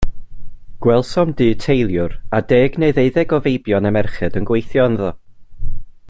Gwelsom 0.85 1.29
dŷ 1.41 1.49
teiliwr, 1.65 2.15
a 2.37 2.39
deg 2.53 2.71
neu 2.83 2.93
ddeuddeg 2.97 3.35
o 3.37 3.39
feibion 3.47 3.89
a 3.89 3.91
merched 3.99 4.37
yn 4.41 4.47
gweithio 4.51 4.91
ynddo. 4.93 5.11